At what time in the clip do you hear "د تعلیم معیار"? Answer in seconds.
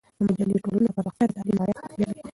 1.27-1.81